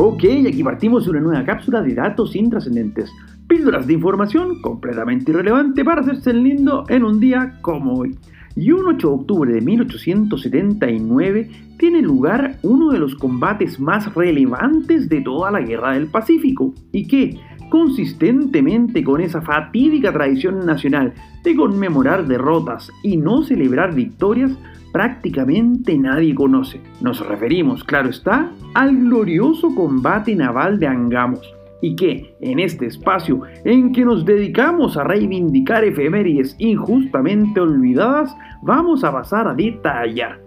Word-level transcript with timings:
Ok, 0.00 0.22
aquí 0.46 0.62
partimos 0.62 1.08
una 1.08 1.18
nueva 1.18 1.44
cápsula 1.44 1.82
de 1.82 1.92
datos 1.92 2.36
intrascendentes. 2.36 3.10
Píldoras 3.48 3.84
de 3.84 3.94
información 3.94 4.62
completamente 4.62 5.32
irrelevante 5.32 5.84
para 5.84 6.02
hacerse 6.02 6.30
el 6.30 6.44
lindo 6.44 6.84
en 6.88 7.02
un 7.02 7.18
día 7.18 7.58
como 7.62 7.94
hoy. 7.94 8.16
Y 8.54 8.70
un 8.70 8.86
8 8.86 9.08
de 9.08 9.14
octubre 9.14 9.52
de 9.52 9.60
1879 9.60 11.50
tiene 11.78 12.00
lugar 12.00 12.60
uno 12.62 12.92
de 12.92 13.00
los 13.00 13.16
combates 13.16 13.80
más 13.80 14.14
relevantes 14.14 15.08
de 15.08 15.20
toda 15.20 15.50
la 15.50 15.62
Guerra 15.62 15.94
del 15.94 16.06
Pacífico 16.06 16.72
y 16.92 17.08
que, 17.08 17.36
consistentemente 17.68 19.02
con 19.04 19.20
esa 19.20 19.40
fatídica 19.42 20.12
tradición 20.12 20.64
nacional 20.66 21.12
de 21.42 21.56
conmemorar 21.56 22.26
derrotas 22.26 22.90
y 23.02 23.16
no 23.16 23.42
celebrar 23.42 23.94
victorias, 23.94 24.52
prácticamente 24.92 25.96
nadie 25.98 26.34
conoce. 26.34 26.80
Nos 27.00 27.26
referimos, 27.26 27.84
claro 27.84 28.08
está, 28.08 28.50
al 28.74 28.96
glorioso 28.96 29.74
combate 29.74 30.34
naval 30.34 30.78
de 30.78 30.86
Angamos, 30.86 31.54
y 31.80 31.94
que, 31.94 32.34
en 32.40 32.58
este 32.58 32.86
espacio 32.86 33.42
en 33.64 33.92
que 33.92 34.04
nos 34.04 34.24
dedicamos 34.24 34.96
a 34.96 35.04
reivindicar 35.04 35.84
efemérides 35.84 36.56
injustamente 36.58 37.60
olvidadas, 37.60 38.34
vamos 38.62 39.04
a 39.04 39.12
pasar 39.12 39.46
a 39.46 39.54
detallar. 39.54 40.40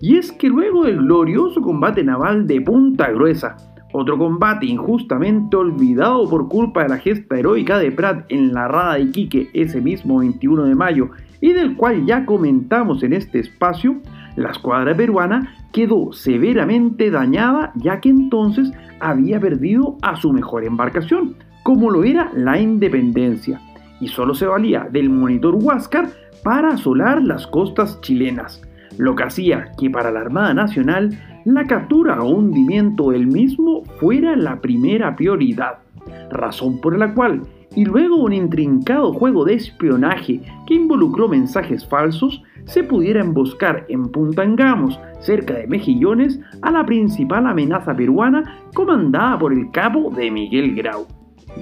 Y 0.00 0.16
es 0.16 0.32
que 0.32 0.48
luego 0.48 0.84
del 0.84 0.96
glorioso 0.96 1.60
combate 1.60 2.02
naval 2.02 2.46
de 2.46 2.60
Punta 2.62 3.10
Gruesa, 3.10 3.56
otro 3.92 4.18
combate 4.18 4.66
injustamente 4.66 5.56
olvidado 5.56 6.28
por 6.28 6.48
culpa 6.48 6.82
de 6.82 6.90
la 6.90 6.98
gesta 6.98 7.38
heroica 7.38 7.78
de 7.78 7.90
Prat 7.90 8.24
en 8.28 8.52
la 8.52 8.68
Rada 8.68 8.94
de 8.94 9.02
Iquique 9.02 9.50
ese 9.52 9.80
mismo 9.80 10.18
21 10.18 10.64
de 10.64 10.74
mayo 10.74 11.10
y 11.40 11.52
del 11.52 11.76
cual 11.76 12.04
ya 12.06 12.26
comentamos 12.26 13.02
en 13.02 13.14
este 13.14 13.38
espacio, 13.40 13.96
la 14.36 14.50
escuadra 14.50 14.94
peruana 14.94 15.54
quedó 15.72 16.12
severamente 16.12 17.10
dañada 17.10 17.72
ya 17.76 18.00
que 18.00 18.10
entonces 18.10 18.70
había 19.00 19.40
perdido 19.40 19.96
a 20.02 20.16
su 20.16 20.32
mejor 20.32 20.64
embarcación, 20.64 21.36
como 21.62 21.90
lo 21.90 22.04
era 22.04 22.30
la 22.34 22.60
Independencia, 22.60 23.60
y 24.00 24.08
solo 24.08 24.34
se 24.34 24.46
valía 24.46 24.88
del 24.90 25.10
monitor 25.10 25.54
Huáscar 25.54 26.10
para 26.42 26.70
asolar 26.70 27.22
las 27.22 27.46
costas 27.46 28.00
chilenas, 28.00 28.62
lo 29.00 29.16
que 29.16 29.22
hacía 29.22 29.72
que 29.78 29.88
para 29.88 30.10
la 30.10 30.20
Armada 30.20 30.52
Nacional 30.52 31.18
la 31.46 31.66
captura 31.66 32.22
o 32.22 32.28
hundimiento 32.28 33.10
del 33.10 33.26
mismo 33.26 33.82
fuera 33.98 34.36
la 34.36 34.60
primera 34.60 35.16
prioridad, 35.16 35.78
razón 36.30 36.82
por 36.82 36.98
la 36.98 37.14
cual, 37.14 37.42
y 37.74 37.86
luego 37.86 38.16
un 38.16 38.34
intrincado 38.34 39.14
juego 39.14 39.46
de 39.46 39.54
espionaje 39.54 40.42
que 40.66 40.74
involucró 40.74 41.28
mensajes 41.28 41.88
falsos, 41.88 42.42
se 42.64 42.84
pudiera 42.84 43.20
emboscar 43.20 43.86
en 43.88 44.10
Punta 44.10 44.42
Angamos, 44.42 45.00
cerca 45.20 45.54
de 45.54 45.66
Mejillones, 45.66 46.38
a 46.60 46.70
la 46.70 46.84
principal 46.84 47.46
amenaza 47.46 47.96
peruana 47.96 48.58
comandada 48.74 49.38
por 49.38 49.54
el 49.54 49.70
cabo 49.70 50.10
de 50.10 50.30
Miguel 50.30 50.74
Grau. 50.74 51.06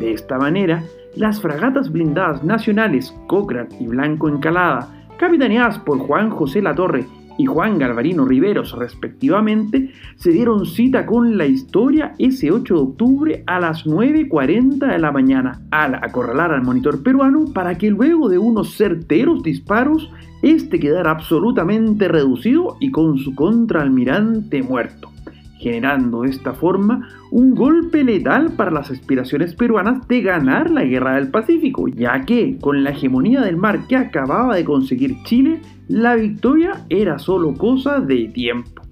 De 0.00 0.12
esta 0.12 0.38
manera, 0.38 0.82
las 1.14 1.40
fragatas 1.40 1.92
blindadas 1.92 2.42
nacionales 2.42 3.14
Cochrane 3.28 3.68
y 3.78 3.86
Blanco 3.86 4.28
Encalada, 4.28 4.88
capitaneadas 5.18 5.78
por 5.78 5.98
Juan 5.98 6.30
José 6.30 6.62
Latorre 6.62 7.06
y 7.38 7.46
Juan 7.46 7.78
Galvarino 7.78 8.26
Riveros 8.26 8.76
respectivamente, 8.76 9.92
se 10.16 10.30
dieron 10.30 10.66
cita 10.66 11.06
con 11.06 11.38
la 11.38 11.46
historia 11.46 12.14
ese 12.18 12.50
8 12.50 12.74
de 12.74 12.80
octubre 12.80 13.44
a 13.46 13.60
las 13.60 13.86
9.40 13.86 14.90
de 14.90 14.98
la 14.98 15.12
mañana, 15.12 15.62
al 15.70 15.94
acorralar 15.94 16.50
al 16.52 16.62
monitor 16.62 17.02
peruano 17.02 17.46
para 17.54 17.78
que 17.78 17.90
luego 17.90 18.28
de 18.28 18.38
unos 18.38 18.76
certeros 18.76 19.42
disparos, 19.42 20.10
este 20.42 20.78
quedara 20.78 21.12
absolutamente 21.12 22.08
reducido 22.08 22.76
y 22.80 22.90
con 22.90 23.18
su 23.18 23.34
contraalmirante 23.34 24.62
muerto 24.62 25.10
generando 25.58 26.22
de 26.22 26.30
esta 26.30 26.54
forma 26.54 27.08
un 27.30 27.54
golpe 27.54 28.04
letal 28.04 28.52
para 28.52 28.70
las 28.70 28.90
aspiraciones 28.90 29.54
peruanas 29.54 30.06
de 30.08 30.22
ganar 30.22 30.70
la 30.70 30.84
guerra 30.84 31.16
del 31.16 31.30
Pacífico, 31.30 31.88
ya 31.88 32.24
que 32.24 32.58
con 32.60 32.84
la 32.84 32.90
hegemonía 32.90 33.40
del 33.42 33.56
mar 33.56 33.86
que 33.88 33.96
acababa 33.96 34.56
de 34.56 34.64
conseguir 34.64 35.22
Chile, 35.24 35.60
la 35.88 36.14
victoria 36.14 36.84
era 36.88 37.18
solo 37.18 37.54
cosa 37.54 38.00
de 38.00 38.28
tiempo. 38.28 38.82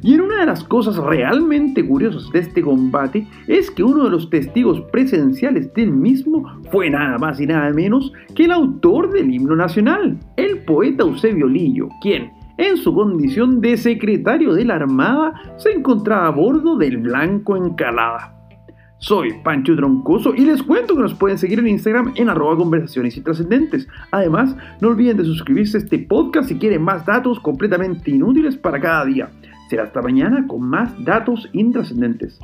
Y 0.00 0.14
en 0.14 0.22
una 0.22 0.40
de 0.40 0.46
las 0.46 0.64
cosas 0.64 0.96
realmente 0.96 1.86
curiosas 1.86 2.30
de 2.32 2.38
este 2.38 2.62
combate 2.62 3.26
es 3.46 3.70
que 3.70 3.82
uno 3.82 4.04
de 4.04 4.10
los 4.10 4.30
testigos 4.30 4.80
presenciales 4.92 5.72
del 5.74 5.92
mismo 5.92 6.60
fue 6.70 6.88
nada 6.88 7.18
más 7.18 7.40
y 7.40 7.46
nada 7.46 7.70
menos 7.72 8.12
que 8.34 8.44
el 8.44 8.52
autor 8.52 9.12
del 9.12 9.32
himno 9.32 9.54
nacional, 9.54 10.18
el 10.36 10.58
poeta 10.64 11.04
Eusebio 11.04 11.46
Lillo, 11.46 11.88
quien, 12.00 12.30
en 12.62 12.76
su 12.76 12.94
condición 12.94 13.60
de 13.60 13.76
secretario 13.76 14.54
de 14.54 14.64
la 14.64 14.76
Armada, 14.76 15.34
se 15.56 15.72
encontraba 15.72 16.28
a 16.28 16.30
bordo 16.30 16.76
del 16.76 16.98
Blanco 16.98 17.56
Encalada. 17.56 18.36
Soy 18.98 19.32
Pancho 19.42 19.74
Troncoso 19.74 20.32
y 20.32 20.44
les 20.44 20.62
cuento 20.62 20.94
que 20.94 21.02
nos 21.02 21.14
pueden 21.14 21.36
seguir 21.36 21.58
en 21.58 21.66
Instagram 21.66 22.12
en 22.14 22.28
arroba 22.28 22.56
conversaciones 22.56 23.16
intrascendentes. 23.16 23.88
Además, 24.12 24.56
no 24.80 24.88
olviden 24.88 25.16
de 25.16 25.24
suscribirse 25.24 25.76
a 25.76 25.80
este 25.80 25.98
podcast 25.98 26.48
si 26.48 26.56
quieren 26.56 26.82
más 26.82 27.04
datos 27.04 27.40
completamente 27.40 28.12
inútiles 28.12 28.56
para 28.56 28.80
cada 28.80 29.04
día. 29.06 29.30
Será 29.68 29.82
hasta 29.82 30.00
mañana 30.00 30.46
con 30.46 30.62
más 30.62 30.92
datos 31.04 31.48
intrascendentes. 31.52 32.38